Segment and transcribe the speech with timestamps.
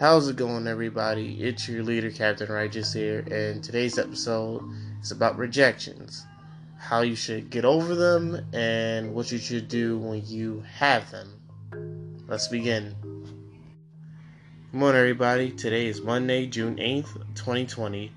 [0.00, 1.42] How's it going, everybody?
[1.42, 4.62] It's your leader, Captain Righteous here, and today's episode
[5.02, 6.24] is about rejections.
[6.78, 11.38] How you should get over them and what you should do when you have them.
[12.26, 12.96] Let's begin.
[13.02, 15.50] Good morning, everybody.
[15.50, 18.10] Today is Monday, June 8th, 2020.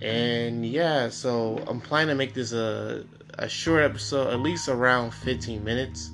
[0.00, 3.04] And yeah, so I'm planning to make this a,
[3.34, 6.10] a short episode, at least around 15 minutes.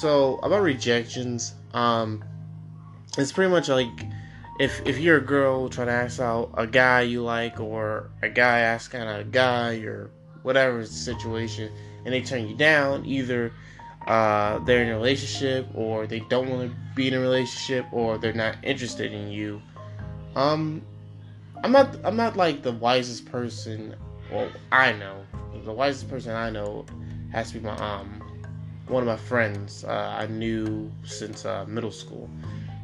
[0.00, 2.24] So, about rejections, um,
[3.16, 3.86] it's pretty much like
[4.60, 8.28] if if you're a girl trying to ask out a guy you like or a
[8.28, 10.10] guy asking a guy or
[10.42, 11.72] whatever situation
[12.04, 13.50] and they turn you down either
[14.06, 18.18] uh, they're in a relationship or they don't want to be in a relationship or
[18.18, 19.62] they're not interested in you
[20.36, 20.82] um
[21.64, 23.96] i'm not i'm not like the wisest person
[24.30, 25.24] well i know
[25.64, 26.84] the wisest person i know
[27.32, 28.22] has to be my um
[28.88, 32.28] one of my friends uh, i knew since uh, middle school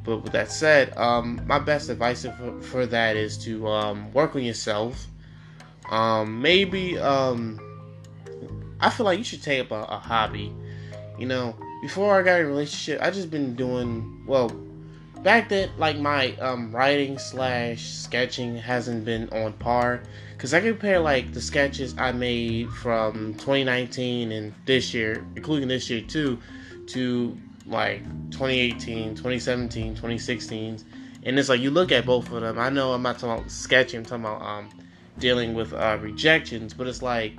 [0.07, 4.37] but with that said, um, my best advice for, for that is to um, work
[4.37, 5.09] on yourself.
[5.91, 7.61] Um, maybe um,
[8.81, 10.55] I feel like you should take up a, a, hobby.
[11.19, 14.49] You know, before I got in a relationship, I just been doing well.
[15.23, 20.03] Back then, like my um, writing slash sketching hasn't been on par
[20.37, 25.91] because I compare like the sketches I made from 2019 and this year, including this
[25.91, 26.39] year too,
[26.89, 30.79] to like 2018, 2017, 2016,
[31.25, 32.59] and it's like you look at both of them.
[32.59, 34.69] I know I'm not talking about sketching, I'm talking about um,
[35.19, 37.39] dealing with uh, rejections, but it's like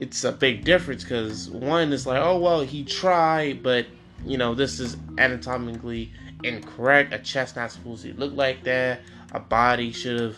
[0.00, 3.86] it's a big difference because one is like, oh well, he tried, but
[4.24, 6.12] you know this is anatomically
[6.44, 7.12] incorrect.
[7.12, 9.00] A chest not supposed to look like that.
[9.32, 10.36] A body should have,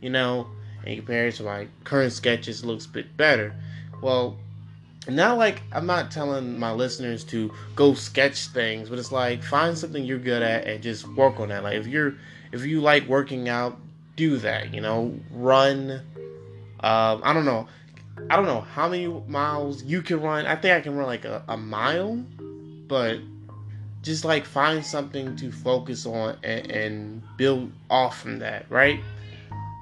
[0.00, 0.48] you know,
[0.84, 3.54] and compared to my current sketches, looks a bit better.
[4.00, 4.38] Well,
[5.16, 9.76] not like I'm not telling my listeners to go sketch things, but it's like find
[9.76, 11.62] something you're good at and just work on that.
[11.62, 12.14] Like if you're
[12.52, 13.78] if you like working out,
[14.16, 14.74] do that.
[14.74, 16.02] You know, run.
[16.80, 17.68] Um, I don't know.
[18.28, 20.44] I don't know how many miles you can run.
[20.46, 22.16] I think I can run like a, a mile,
[22.86, 23.18] but
[24.02, 29.00] just like find something to focus on and, and build off from that, right?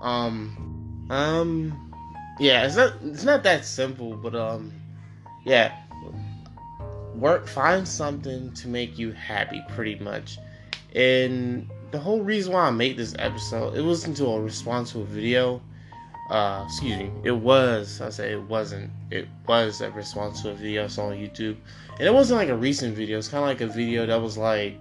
[0.03, 1.93] Um, um,
[2.39, 4.73] yeah, it's not it's not that simple, but um
[5.47, 5.75] yeah,
[7.15, 10.39] work find something to make you happy pretty much.
[10.95, 15.01] And the whole reason why i made this episode it wasn't to a response to
[15.01, 15.61] a video.
[16.31, 17.13] Uh excuse me.
[17.23, 18.91] It was i say it wasn't.
[19.11, 21.57] It was a response to a video i saw on youtube.
[21.93, 24.37] And it wasn't like a recent video it's kind of like a video that was
[24.37, 24.77] like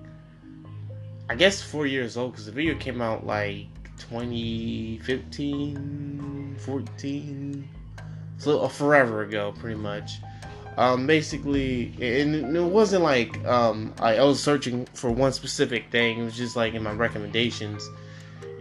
[1.29, 7.69] i guess four years old because the video came out like 2015 14
[8.37, 10.19] so forever ago pretty much
[10.77, 16.19] um, basically, and it wasn't like um, I, was searching for one specific thing.
[16.19, 17.87] It was just like in my recommendations,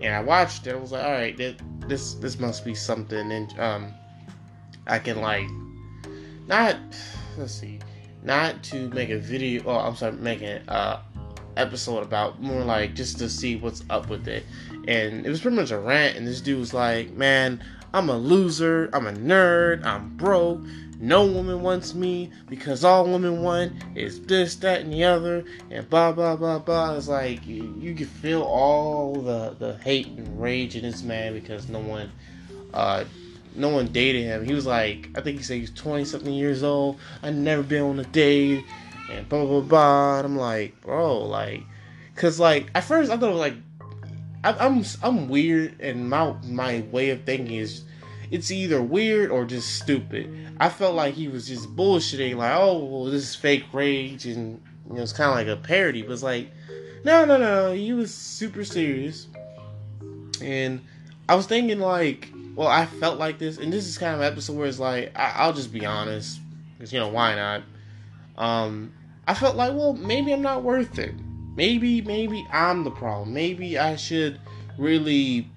[0.01, 0.75] and I watched it.
[0.75, 1.37] I was like, all right,
[1.89, 3.95] this this must be something, and um,
[4.87, 5.49] I can like
[6.47, 6.77] not
[7.37, 7.81] let's see,
[8.23, 9.63] not to make a video.
[9.67, 11.01] Oh, I'm sorry, making an uh,
[11.57, 14.45] episode about more like just to see what's up with it.
[14.87, 18.17] And it was pretty much a rant, and this dude was like, "Man, I'm a
[18.17, 18.91] loser.
[18.93, 19.85] I'm a nerd.
[19.85, 20.61] I'm broke."
[21.04, 25.88] No woman wants me because all women want is this, that, and the other, and
[25.91, 26.97] blah blah blah blah.
[26.97, 31.34] It's like you, you can feel all the the hate and rage in this man
[31.34, 32.10] because no one,
[32.72, 33.04] uh,
[33.54, 34.47] no one dated him.
[34.47, 36.98] He was like, I think he said he's twenty something years old.
[37.22, 38.65] I never been on a date,
[39.10, 40.19] and blah blah blah.
[40.21, 41.65] And I'm like, bro, like,
[42.16, 43.56] cause like at first I thought it was like,
[44.42, 47.84] I, I'm I'm weird, and my my way of thinking is
[48.31, 50.35] it's either weird or just stupid.
[50.59, 54.61] I felt like he was just bullshitting, like, oh, well, this is fake rage, and
[54.89, 56.03] you know, it's kind of like a parody.
[56.03, 56.51] But it's like,
[57.05, 59.27] no, no, no, he was super serious.
[60.41, 60.81] And
[61.29, 64.57] I was thinking, like, well, I felt like this, and this is kind of episode
[64.57, 66.41] where it's like, I- will just be honest,
[66.77, 67.63] because you know why not?
[68.37, 68.93] Um,
[69.27, 71.15] I felt like, well, maybe I'm not worth it.
[71.57, 73.33] Maybe, maybe I'm the problem.
[73.33, 74.41] Maybe I should
[74.77, 75.48] really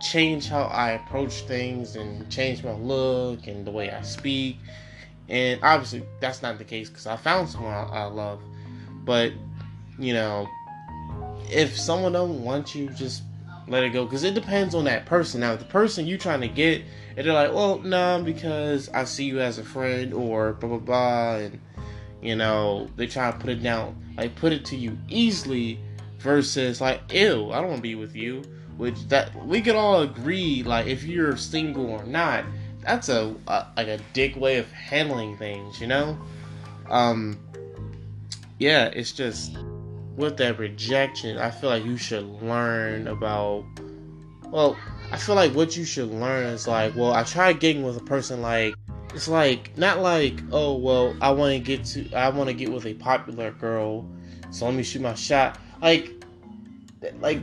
[0.00, 4.56] change how I approach things and change my look and the way I speak.
[5.28, 8.40] And obviously, that's not the case because I found someone I, I love.
[9.04, 9.32] But
[9.98, 10.48] you know,
[11.50, 13.22] if someone don't want you, just
[13.68, 15.40] let it go because it depends on that person.
[15.40, 16.82] Now, if the person you trying to get,
[17.16, 20.68] and they're like, "Well, no, nah, because I see you as a friend," or blah
[20.68, 21.60] blah blah, and
[22.20, 25.78] you know, they try to put it down, like put it to you easily,
[26.18, 28.42] versus like, "Ew, I don't want to be with you."
[28.80, 32.44] Which that we could all agree like if you're single or not
[32.80, 36.18] that's a, a like a dick way of handling things you know
[36.88, 37.38] um
[38.58, 39.56] yeah it's just
[40.20, 43.64] with that rejection, I feel like you should learn about.
[44.48, 44.76] Well,
[45.10, 48.04] I feel like what you should learn is like, well, I tried getting with a
[48.04, 48.74] person like
[49.12, 52.70] it's like not like oh well I want to get to I want to get
[52.70, 54.08] with a popular girl,
[54.50, 55.58] so let me shoot my shot.
[55.82, 56.12] Like
[57.20, 57.40] like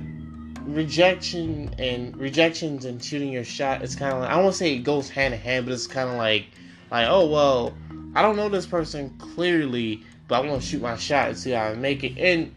[0.68, 3.81] rejection and rejections and shooting your shot.
[3.81, 6.10] It's kind of like I won't say it goes hand in hand, but it's kind
[6.10, 6.46] of like
[6.92, 7.74] like oh well
[8.16, 11.52] I don't know this person clearly, but I want to shoot my shot and see
[11.52, 12.18] how I make it.
[12.18, 12.54] And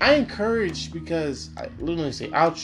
[0.00, 2.56] I encourage because I literally say I'll.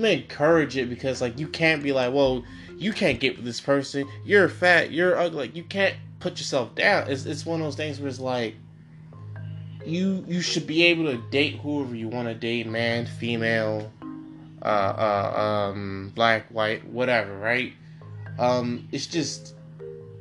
[0.00, 2.44] Encourage it because like you can't be like, well,
[2.76, 4.08] you can't get with this person.
[4.24, 4.92] You're fat.
[4.92, 5.38] You're ugly.
[5.48, 7.10] Like, you can't put yourself down.
[7.10, 8.54] It's it's one of those things where it's like
[9.88, 13.90] you you should be able to date whoever you want to date, man, female,
[14.62, 17.72] uh, uh, um, black, white, whatever, right?
[18.38, 19.54] Um, it's just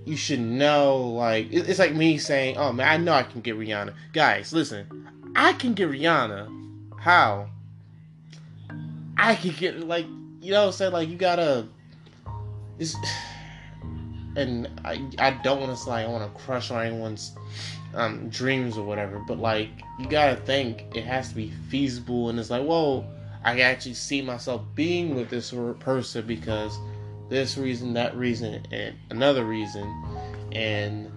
[0.05, 3.57] you should know, like it's like me saying, "Oh man, I know I can get
[3.57, 6.97] Rihanna." Guys, listen, I can get Rihanna.
[6.99, 7.49] How?
[9.17, 10.05] I can get like
[10.41, 11.67] you know, say like you gotta
[12.79, 12.95] it's,
[14.35, 17.33] and I I don't want to like I want to crush on anyone's
[17.93, 19.69] um, dreams or whatever, but like
[19.99, 23.05] you gotta think it has to be feasible, and it's like, whoa,
[23.43, 26.77] I actually see myself being with this person because
[27.29, 30.03] this reason, that reason, and another reason,
[30.51, 31.11] and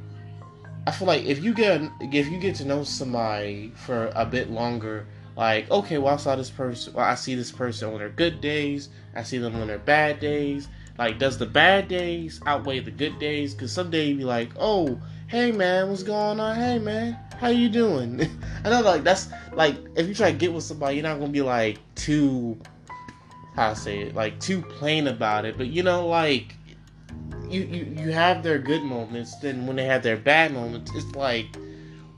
[0.87, 4.50] I feel like if you get if you get to know somebody for a bit
[4.50, 5.06] longer,
[5.37, 8.40] like okay, well I saw this person, well I see this person on their good
[8.40, 10.69] days, I see them on their bad days,
[11.00, 13.55] like, does the bad days outweigh the good days?
[13.55, 15.00] Because some days you be like, oh,
[15.31, 16.56] hey man, what's going on?
[16.56, 18.21] Hey man, how you doing?
[18.65, 21.31] I know, like that's like if you try to get with somebody, you're not gonna
[21.31, 22.59] be like too,
[23.55, 25.56] how I say it, like too plain about it.
[25.56, 26.56] But you know, like
[27.49, 29.37] you you you have their good moments.
[29.37, 31.47] Then when they have their bad moments, it's like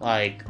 [0.00, 0.42] like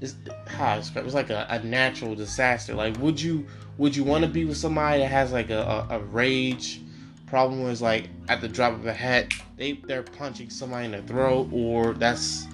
[0.00, 0.16] it's
[0.48, 2.74] how I describe it's like a, a natural disaster.
[2.74, 3.46] Like, would you
[3.76, 6.80] would you want to be with somebody that has like a, a, a rage?
[7.28, 11.02] Problem was like at the drop of a hat, they they're punching somebody in the
[11.02, 12.46] throat, or that's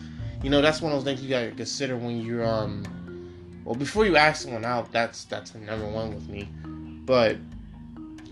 [0.43, 2.85] you know that's one of those things you gotta consider when you're um
[3.65, 4.91] well before you ask someone out.
[4.93, 6.49] That's that's the number one with me.
[7.07, 7.37] But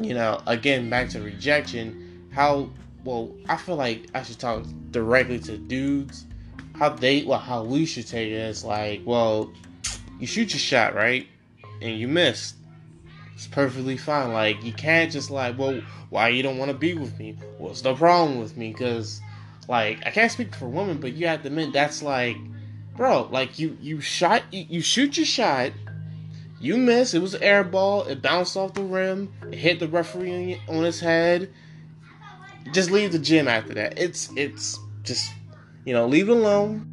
[0.00, 2.70] you know, again back to rejection, how
[3.04, 6.26] well I feel like I should talk directly to dudes.
[6.78, 9.52] How they well how we should take it is like well
[10.18, 11.26] you shoot your shot right
[11.80, 12.56] and you missed
[13.42, 14.32] it's perfectly fine.
[14.32, 15.80] Like you can't just like, well,
[16.10, 17.36] why you don't want to be with me?
[17.58, 18.70] What's the problem with me?
[18.70, 19.20] Because
[19.68, 22.36] like I can't speak for women, but you have to admit that's like,
[22.96, 25.72] bro, like you you shot you, you shoot your shot,
[26.60, 27.14] you miss.
[27.14, 28.04] It was an air ball.
[28.04, 29.32] It bounced off the rim.
[29.50, 31.52] It hit the referee on his head.
[32.72, 33.98] Just leave the gym after that.
[33.98, 35.32] It's it's just
[35.84, 36.91] you know leave it alone.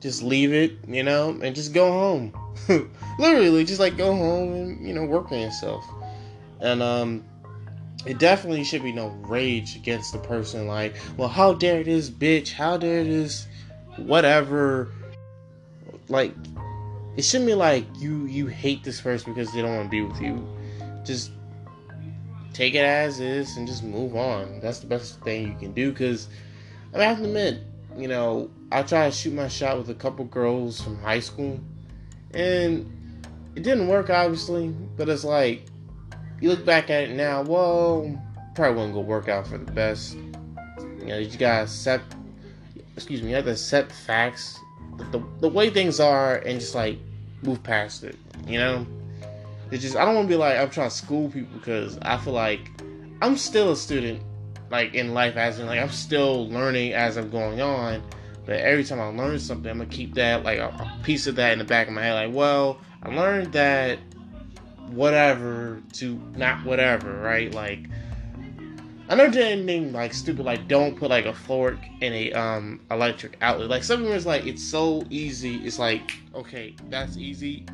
[0.00, 2.32] Just leave it, you know, and just go home.
[3.18, 5.84] Literally, just like go home and you know work on yourself.
[6.60, 7.24] And um,
[8.06, 10.66] it definitely should be no rage against the person.
[10.66, 12.52] Like, well, how dare this bitch?
[12.52, 13.46] How dare this?
[13.96, 14.92] Whatever.
[16.08, 16.32] Like,
[17.16, 20.02] it shouldn't be like you you hate this person because they don't want to be
[20.02, 20.46] with you.
[21.04, 21.32] Just
[22.52, 24.60] take it as is and just move on.
[24.60, 25.90] That's the best thing you can do.
[25.90, 26.28] Because
[26.92, 27.62] I, mean, I have to admit,
[27.98, 31.60] you know, I tried to shoot my shot with a couple girls from high school
[32.32, 32.90] and
[33.56, 35.64] it didn't work, obviously, but it's like,
[36.40, 38.02] you look back at it now, well,
[38.54, 40.16] probably wouldn't gonna work out for the best.
[41.00, 42.14] You know, you gotta accept,
[42.94, 44.58] excuse me, you have to accept facts,
[45.10, 46.98] the, the way things are, and just like
[47.42, 48.86] move past it, you know?
[49.70, 52.32] It's just, I don't wanna be like, I'm trying to school people because I feel
[52.32, 52.70] like
[53.20, 54.22] I'm still a student,
[54.70, 58.02] like in life, as in, like, I'm still learning as I'm going on
[58.48, 61.34] but every time I learn something, I'm gonna keep that like a, a piece of
[61.34, 62.14] that in the back of my head.
[62.14, 63.98] Like, well, I learned that
[64.88, 67.52] whatever to not whatever, right?
[67.52, 67.80] Like
[69.10, 72.80] I never did anything like stupid, like don't put like a fork in a um
[72.90, 73.68] electric outlet.
[73.68, 75.56] Like something is like it's so easy.
[75.56, 77.66] It's like okay, that's easy.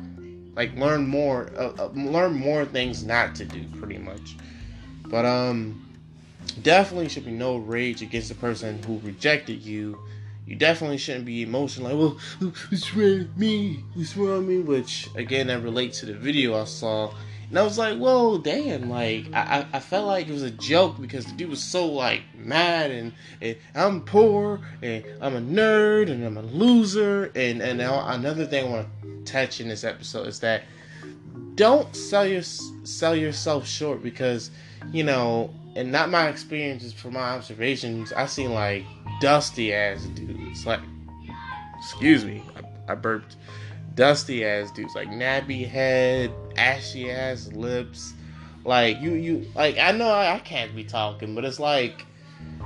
[0.57, 4.35] Like learn more, uh, uh, learn more things not to do, pretty much.
[5.07, 5.84] But um,
[6.61, 9.99] definitely should be no rage against the person who rejected you
[10.45, 11.97] you definitely shouldn't be emotional like,
[12.41, 13.83] well, it's wrong me?
[13.95, 14.59] it's wrong me?
[14.59, 17.13] Which again, that relates to the video I saw.
[17.49, 20.99] And I was like, whoa, damn, like I, I felt like it was a joke
[20.99, 26.09] because the dude was so like mad and, and I'm poor and I'm a nerd
[26.09, 29.83] and I'm a loser and and now another thing I want to touch in this
[29.83, 30.63] episode is that
[31.53, 34.49] don't sell your sell yourself short because
[34.91, 38.83] you know and not my experiences from my observations I seen like
[39.19, 40.65] dusty ass dudes.
[40.65, 40.79] Like,
[41.77, 43.35] excuse me, I, I burped.
[43.95, 48.13] dusty ass dudes, like nappy head, ashy ass lips.
[48.63, 52.05] Like you, you like I know I, I can't be talking, but it's like,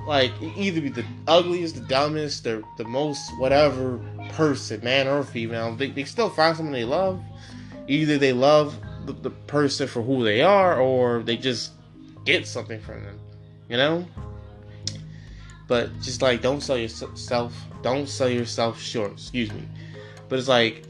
[0.08, 4.00] like either be the ugliest, the dumbest, the the most whatever
[4.30, 5.76] person, man or female.
[5.76, 7.22] They, they still find someone they love.
[7.88, 11.72] Either they love the, the person for who they are, or they just
[12.26, 13.20] get something from them.
[13.68, 14.06] You know.
[15.68, 19.14] But just like don't sell yourself, don't sell yourself short.
[19.14, 19.64] Excuse me.
[20.28, 20.86] But it's like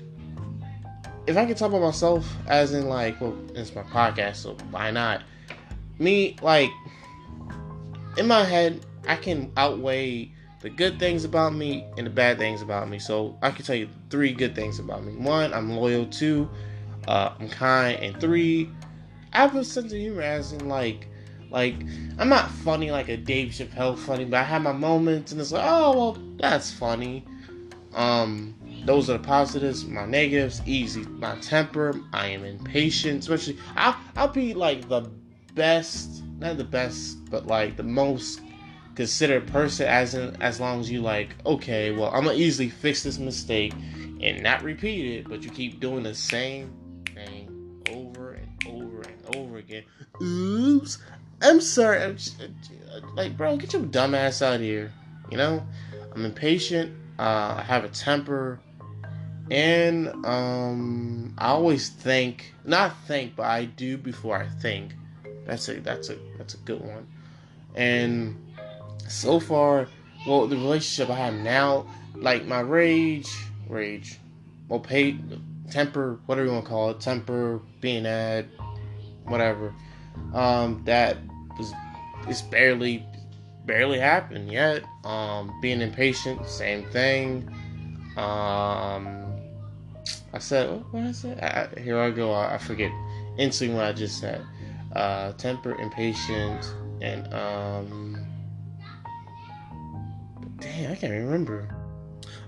[1.30, 4.90] if I can talk about myself as in like, well, it's my podcast, so why
[4.90, 5.22] not?
[6.00, 6.72] Me, like,
[8.18, 10.32] in my head, I can outweigh
[10.62, 12.98] the good things about me and the bad things about me.
[12.98, 15.16] So I can tell you three good things about me.
[15.18, 16.08] One, I'm loyal.
[16.08, 16.50] Two,
[17.08, 18.00] uh, I'm kind.
[18.00, 18.70] And three,
[19.32, 21.08] I have a sense of humor, as in like,
[21.50, 21.76] like
[22.18, 25.52] I'm not funny like a Dave Chappelle funny, but I have my moments, and it's
[25.52, 27.26] like, oh well, that's funny.
[27.94, 29.86] Um, those are the positives.
[29.86, 31.02] My negatives, easy.
[31.02, 33.20] My temper, I am impatient.
[33.20, 35.10] Especially, I'll, I'll be like the
[35.56, 38.42] best, not the best, but like the most
[38.96, 43.04] considered person as in, as long as you like, okay, well, I'm gonna easily fix
[43.04, 43.74] this mistake
[44.22, 46.74] and not repeat it, but you keep doing the same
[47.14, 49.84] thing over and over and over again.
[50.22, 50.98] Oops,
[51.42, 52.04] I'm sorry.
[52.04, 52.42] I'm just,
[53.16, 54.92] like, bro, get your dumb ass out here.
[55.32, 55.66] You know,
[56.14, 56.96] I'm impatient.
[57.18, 58.60] Uh, I have a temper.
[59.52, 64.94] And um, I always think, not think, but I do before I think.
[65.46, 67.08] That's a that's a that's a good one.
[67.74, 68.40] And
[69.08, 69.88] so far,
[70.28, 73.30] well, the relationship I have now, like my rage,
[73.68, 74.20] rage,
[74.68, 74.86] well,
[75.72, 78.46] temper, whatever you want to call it, temper, being at,
[79.26, 79.74] whatever.
[80.34, 81.18] Um, that
[81.58, 81.74] was
[82.28, 83.06] it's barely
[83.66, 84.84] barely happened yet.
[85.04, 87.48] Um, being impatient, same thing.
[88.18, 89.30] Um,
[90.34, 91.70] I said, what did I?
[91.76, 92.32] I, here I go.
[92.32, 92.92] I, I, forget
[93.38, 94.46] instantly what I just said.
[94.94, 98.28] Uh, temper, impatient, and um,
[100.58, 101.70] damn, I can't remember.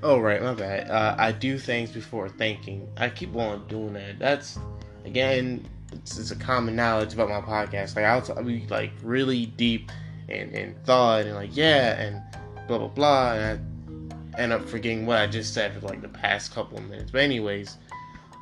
[0.04, 0.90] Oh right, my bad.
[0.90, 2.88] Uh, I do things before thinking.
[2.98, 4.18] I keep on doing that.
[4.18, 4.58] That's
[5.06, 7.96] again, it's, it's a common knowledge about my podcast.
[7.96, 9.92] Like I'll, I'll be like really deep
[10.30, 12.22] and, and thought and like yeah and
[12.68, 16.10] blah blah blah and I end up forgetting what I just said for like the
[16.10, 17.12] past couple of minutes.
[17.12, 17.78] But anyways,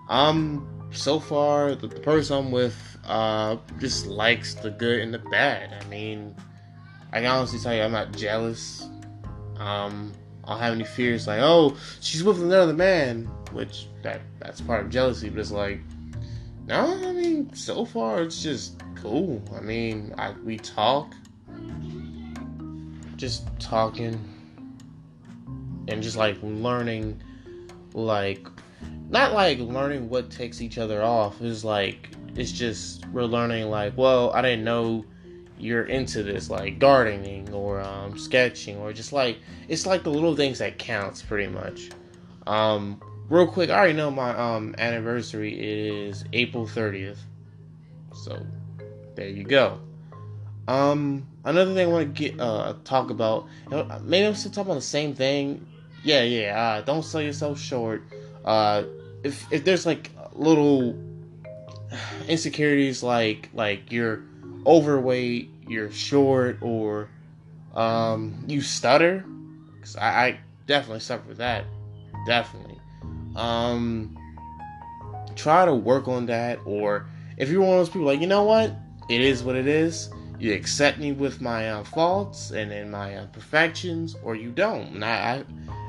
[0.08, 5.20] um, so far the, the person I'm with uh just likes the good and the
[5.20, 5.84] bad.
[5.84, 6.36] I mean,
[7.12, 8.88] I can honestly tell you I'm not jealous.
[9.58, 10.14] Um,
[10.46, 14.86] I don't have any fears like, oh, she's with another man, which that that's part
[14.86, 15.30] of jealousy.
[15.30, 15.80] But it's like,
[16.70, 19.42] no, I mean, so far it's just cool.
[19.56, 21.14] I mean, I we talk,
[23.16, 24.24] just talking.
[25.88, 27.20] And just like learning
[27.96, 28.48] like
[29.10, 31.42] not like learning what takes each other off.
[31.42, 35.04] It's like it's just we're learning like well i didn't know
[35.58, 40.36] you're into this like gardening or um, sketching or just like it's like the little
[40.36, 41.90] things that counts pretty much.
[42.48, 47.20] Um real quick i already know my um anniversary is april 30th
[48.14, 48.46] so
[49.16, 49.80] there you go
[50.68, 53.48] um another thing i want to get uh talk about
[54.04, 55.66] maybe i'm still talking about the same thing
[56.04, 56.60] yeah, yeah.
[56.60, 58.04] Uh, don't sell yourself short.
[58.44, 58.84] Uh,
[59.24, 60.96] if if there's like little
[62.28, 64.24] insecurities, like like you're
[64.66, 67.10] overweight, you're short, or
[67.74, 69.26] um, you stutter,
[69.76, 71.66] because I, I definitely suffer that.
[72.26, 72.79] Definitely.
[73.40, 74.18] Um,
[75.36, 78.44] try to work on that, or if you're one of those people, like you know
[78.44, 78.74] what,
[79.10, 80.10] it is what it is.
[80.40, 84.88] You accept me with my uh, faults and in my uh, perfections, or you don't.
[84.96, 85.44] And I, I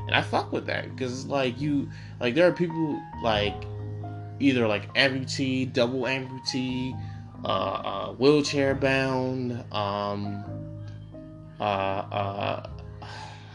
[0.06, 1.88] and I fuck with that because like you
[2.20, 3.54] like there are people like
[4.40, 6.98] either like amputee, double amputee,
[7.44, 10.44] uh, uh wheelchair bound, um,
[11.60, 12.70] uh, uh,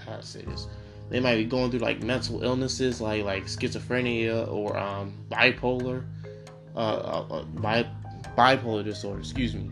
[0.06, 0.68] how to say this?
[1.10, 6.06] They might be going through like mental illnesses like like schizophrenia or um bipolar,
[6.76, 7.90] uh, uh, uh bi-
[8.38, 9.20] bipolar disorder.
[9.20, 9.70] Excuse me.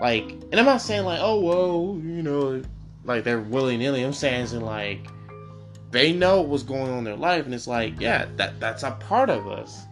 [0.00, 2.62] Like, and I'm not saying like, oh, whoa, you know,
[3.04, 4.04] like they're willy nilly.
[4.04, 5.08] I'm saying in like
[5.90, 8.90] they know what's going on in their life and it's like yeah that that's a
[8.92, 9.86] part of us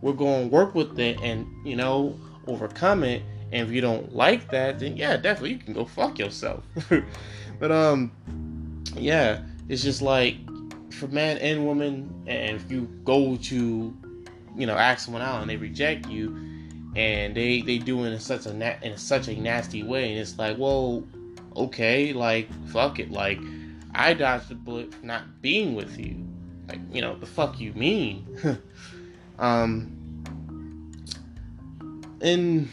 [0.00, 4.14] we're going to work with it and you know overcome it and if you don't
[4.14, 6.64] like that then yeah definitely you can go fuck yourself
[7.58, 8.12] but um
[8.94, 9.40] yeah
[9.70, 10.36] it's just like
[10.92, 13.96] for man and woman and if you go to
[14.56, 16.36] you know ask someone out and they reject you
[16.96, 20.18] and they they do it in such a na- in such a nasty way and
[20.18, 21.04] it's like well
[21.56, 23.38] okay like fuck it like
[23.94, 26.16] I dodged the bullet for not being with you.
[26.68, 28.26] Like, you know, the fuck you mean?
[29.38, 29.96] Um,
[32.20, 32.68] and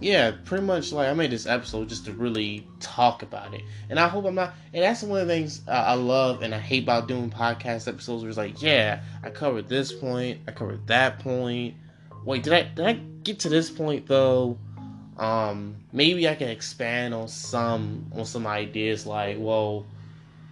[0.00, 3.98] yeah, pretty much like I made this episode just to really talk about it, and
[3.98, 4.54] I hope I'm not.
[4.72, 7.88] And that's one of the things uh, I love and I hate about doing podcast
[7.88, 8.22] episodes.
[8.22, 11.74] Where it's like, yeah, I covered this point, I covered that point.
[12.24, 14.58] Wait, did I did I get to this point though?
[15.16, 19.86] Um, maybe I can expand on some on some ideas like, well,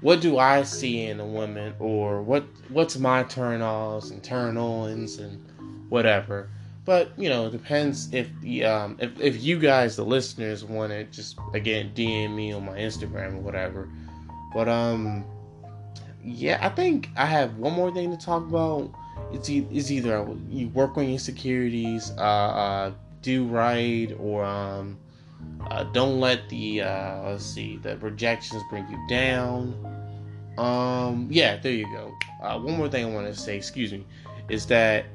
[0.01, 4.57] what do I see in a woman, or what what's my turn offs and turn
[4.57, 5.45] ons and
[5.89, 6.49] whatever.
[6.85, 10.93] But you know, it depends if the um if, if you guys, the listeners, want
[10.93, 13.89] to just again DM me on my Instagram or whatever.
[14.53, 15.25] But um,
[16.23, 18.91] yeah, I think I have one more thing to talk about.
[19.33, 24.99] It's e- it's either you work on your insecurities, uh, uh do right, or um,
[25.71, 29.75] uh, don't let the uh, let's see the rejections bring you down.
[30.59, 32.13] Um, yeah, there you go.
[32.43, 34.05] Uh, one more thing I want to say, excuse me,
[34.49, 35.07] is that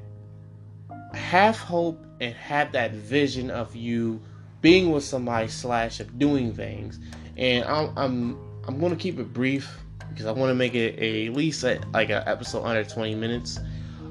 [1.30, 4.20] have hope and have that vision of you
[4.62, 7.00] being with somebody slash of doing things.
[7.38, 11.28] And I'm I'm I'm to keep it brief because I want to make it a,
[11.28, 13.60] at least a, like an episode under 20 minutes.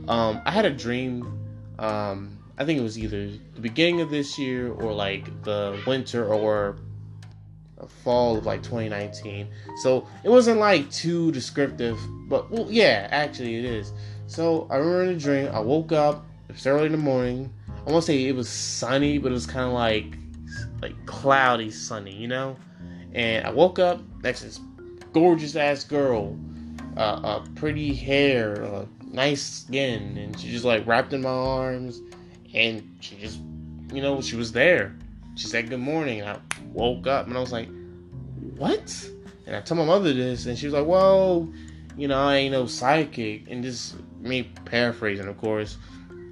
[0.06, 1.24] Um, I had a dream.
[1.80, 6.24] Um, I think it was either the beginning of this year or like the winter
[6.24, 6.76] or
[8.04, 9.48] fall of like 2019.
[9.82, 11.98] So it wasn't like too descriptive,
[12.28, 13.92] but well, yeah, actually it is.
[14.28, 17.52] So I remember the dream, I woke up it's early in the morning.
[17.86, 20.16] I won't say it was sunny, but it was kind of like
[20.80, 22.56] like cloudy sunny, you know.
[23.12, 24.60] And I woke up next to this
[25.12, 26.38] gorgeous ass girl,
[26.96, 32.00] uh, uh pretty hair, uh, nice skin, and she just like wrapped in my arms,
[32.54, 33.40] and she just,
[33.92, 34.96] you know, she was there.
[35.36, 36.20] She said good morning.
[36.20, 36.38] And I
[36.72, 37.68] woke up and I was like,
[38.56, 39.10] what?
[39.46, 41.48] And I told my mother this, and she was like, well,
[41.96, 43.44] you know, I ain't no psychic.
[43.48, 45.76] And this, me paraphrasing, of course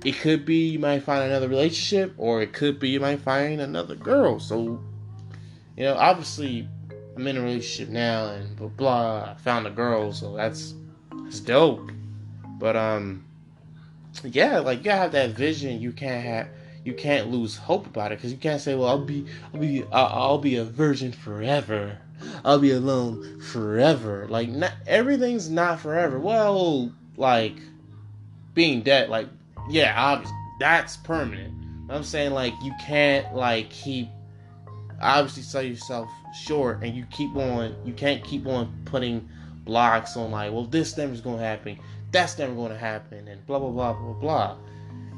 [0.07, 3.61] it could be you might find another relationship, or it could be you might find
[3.61, 4.39] another girl.
[4.39, 4.81] So,
[5.77, 6.69] you know, obviously,
[7.17, 9.31] I'm in a relationship now, and blah blah.
[9.33, 10.75] I found a girl, so that's
[11.25, 11.91] that's dope.
[12.61, 13.25] But um,
[14.23, 15.81] yeah, like you have that vision.
[15.81, 16.49] You can't have
[16.85, 19.83] you can't lose hope about it because you can't say, "Well, I'll be, I'll be,
[19.91, 21.99] I'll, I'll, be a virgin forever.
[22.45, 26.21] I'll be alone forever." Like, not everything's not forever.
[26.21, 27.57] Well, like
[28.55, 29.27] being dead, like
[29.69, 31.55] yeah, obviously that's permanent.
[31.89, 34.09] I'm saying like you can't like keep
[35.01, 39.29] obviously sell yourself short and you keep on you can't keep on putting
[39.65, 41.79] blocks on like well this never is gonna happen
[42.13, 44.57] that's never gonna happen and blah blah blah blah blah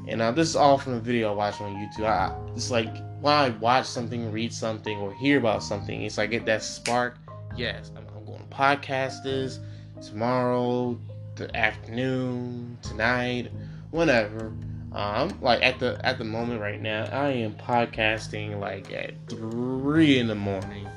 [0.09, 2.05] and uh, this is all from a video I watched on YouTube.
[2.05, 6.31] I, it's like when I watch something, read something, or hear about something, it's like
[6.31, 7.17] get that spark.
[7.55, 9.59] Yes, I'm, I'm going to podcast this
[10.01, 10.97] tomorrow,
[11.35, 13.51] the afternoon, tonight,
[13.91, 14.53] whenever.
[14.91, 20.17] Um, like at the at the moment right now, I am podcasting like at three
[20.17, 20.87] in the morning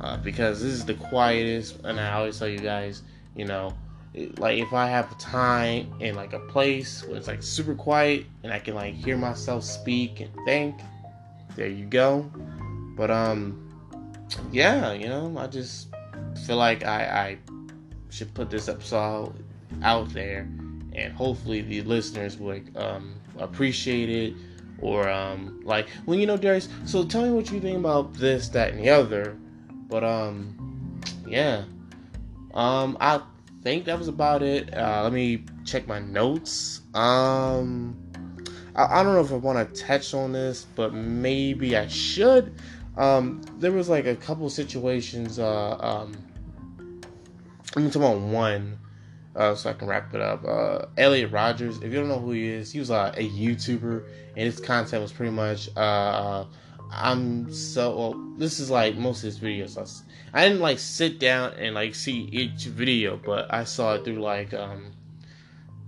[0.00, 1.78] uh, because this is the quietest.
[1.84, 3.02] And I always tell you guys,
[3.36, 3.72] you know,
[4.38, 8.52] like if I have time in like a place where it's like super quiet and
[8.52, 10.80] I can like hear myself speak and think,
[11.54, 12.30] there you go.
[12.96, 13.70] But um,
[14.50, 15.88] yeah, you know, I just
[16.46, 17.38] feel like I I
[18.08, 19.32] should put this episode
[19.84, 20.48] out there
[20.92, 24.34] and hopefully the listeners would um, appreciate it
[24.80, 28.48] or um, like well you know Darius so tell me what you think about this
[28.48, 29.36] that and the other
[29.90, 30.56] but um
[31.26, 31.64] yeah.
[32.54, 33.20] Um I
[33.62, 34.74] think that was about it.
[34.74, 36.80] Uh, let me check my notes.
[36.94, 37.96] Um
[38.74, 42.54] I, I don't know if I want to touch on this but maybe I should.
[42.96, 46.16] Um there was like a couple situations uh um
[47.76, 48.78] I'm talking about one
[49.36, 50.44] uh, so I can wrap it up.
[50.44, 54.04] Uh, Elliot Rogers, if you don't know who he is, he was uh, a YouTuber,
[54.36, 55.68] and his content was pretty much.
[55.76, 56.44] Uh,
[56.92, 58.34] I'm so well.
[58.36, 59.78] This is like most of his videos.
[59.78, 64.04] I, I didn't like sit down and like see each video, but I saw it
[64.04, 64.92] through like um,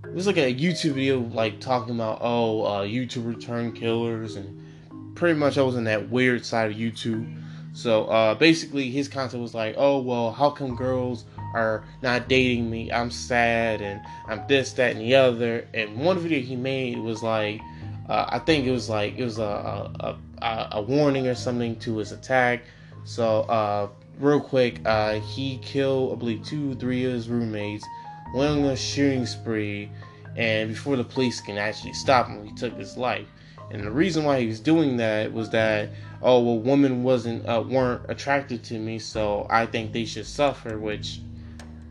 [0.05, 5.17] it was like a YouTube video like talking about oh uh, YouTube turn killers and
[5.17, 7.41] pretty much I was in that weird side of YouTube.
[7.73, 12.71] So uh, basically, his content was like, oh well, how come girls are not dating
[12.71, 12.91] me.
[12.93, 15.67] I'm sad and I'm this, that, and the other.
[15.75, 17.61] And one video he made was like,
[18.09, 21.79] uh, I think it was like it was a a, a, a warning or something
[21.81, 22.65] to his attack.
[23.05, 23.89] So uh,
[24.19, 27.85] real quick, uh, he killed I believe two, three of his roommates,
[28.35, 29.91] went on a shooting spree,
[30.37, 33.27] and before the police can actually stop him, he took his life.
[33.71, 35.91] And the reason why he was doing that was that
[36.23, 40.79] oh well, women wasn't uh, weren't attracted to me, so I think they should suffer,
[40.79, 41.21] which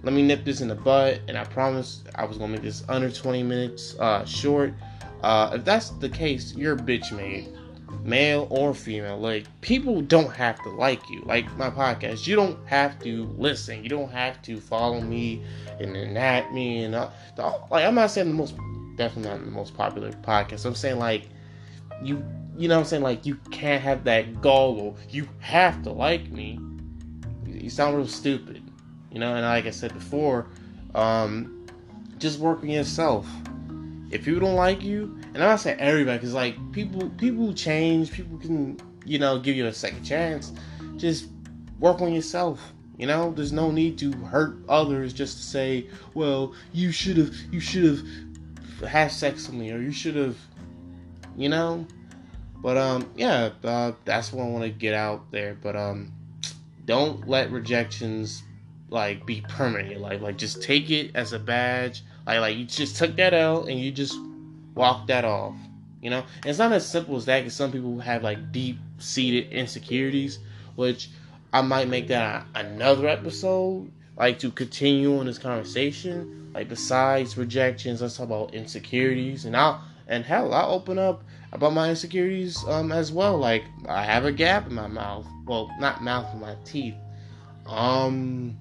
[0.03, 2.83] let me nip this in the bud, and I promise I was gonna make this
[2.89, 4.73] under 20 minutes uh, short.
[5.21, 7.49] Uh, if that's the case, you're a bitch made,
[8.03, 9.19] male or female.
[9.19, 11.21] Like people don't have to like you.
[11.25, 13.83] Like my podcast, you don't have to listen.
[13.83, 15.43] You don't have to follow me
[15.79, 17.09] and then at me and uh,
[17.69, 17.85] like.
[17.85, 18.55] I'm not saying the most,
[18.95, 20.65] definitely not the most popular podcast.
[20.65, 21.27] I'm saying like
[22.03, 22.25] you,
[22.57, 24.97] you know, what I'm saying like you can't have that goggle.
[25.09, 26.59] You have to like me.
[27.45, 28.60] You sound real stupid,
[29.11, 29.35] you know.
[29.35, 30.47] And like I said before,
[30.95, 31.67] um,
[32.17, 33.27] just work on yourself
[34.11, 38.11] if people don't like you, and I'm not saying everybody, because like people people change,
[38.11, 40.51] people can you know give you a second chance.
[40.97, 41.27] Just
[41.79, 42.73] work on yourself.
[42.97, 47.33] You know, there's no need to hurt others just to say, well, you should have
[47.51, 50.37] you should have had sex with me, or you should have,
[51.37, 51.87] you know.
[52.57, 55.57] But um, yeah, uh, that's what I want to get out there.
[55.59, 56.11] But um,
[56.85, 58.43] don't let rejections
[58.91, 60.21] like be permanent life.
[60.21, 63.79] Like just take it as a badge like like you just took that L and
[63.79, 64.17] you just
[64.75, 65.55] walk that off.
[66.01, 67.39] You know, and it's not as simple as that.
[67.39, 70.39] Because some people have like deep seated insecurities,
[70.75, 71.09] which
[71.53, 76.51] I might make that another episode, like to continue on this conversation.
[76.53, 81.23] Like besides rejections, let's talk about insecurities, and I'll and hell, I'll open up
[81.53, 83.37] about my insecurities um as well.
[83.37, 85.27] Like I have a gap in my mouth.
[85.45, 86.95] Well, not mouth, my teeth.
[87.65, 88.57] Um,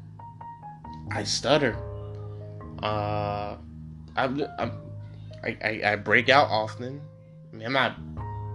[1.11, 1.77] I stutter.
[2.83, 3.57] Uh,
[4.17, 4.73] I'm, I'm
[5.43, 7.01] I, I, I, break out often.
[7.53, 7.97] I mean, I'm not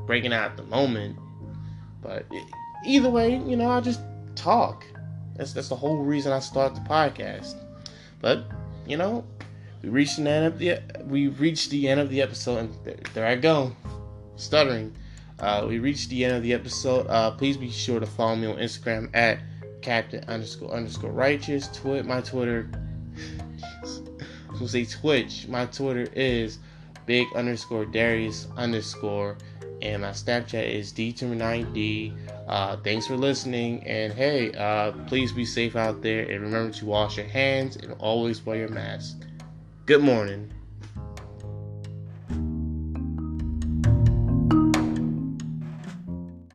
[0.05, 1.17] breaking out at the moment,
[2.01, 2.25] but
[2.85, 4.01] either way, you know, I just
[4.35, 4.85] talk.
[5.35, 7.55] That's that's the whole reason I start the podcast.
[8.21, 8.45] But
[8.87, 9.25] you know,
[9.81, 12.97] we reached the end of the we reached the end of the episode, and there,
[13.13, 13.75] there I go,
[14.35, 14.95] stuttering.
[15.39, 17.07] Uh, we reached the end of the episode.
[17.07, 19.39] Uh, please be sure to follow me on Instagram at
[19.85, 21.67] Captain underscore underscore righteous.
[21.67, 22.67] Twitter, my Twitter
[24.47, 25.47] who say Twitch.
[25.47, 26.57] My Twitter is
[27.05, 29.37] big underscore Darius underscore,
[29.83, 32.13] and my Snapchat is D290.
[32.47, 36.85] Uh, thanks for listening, and hey, uh, please be safe out there, and remember to
[36.87, 39.21] wash your hands and always wear your mask.
[39.85, 40.51] Good morning.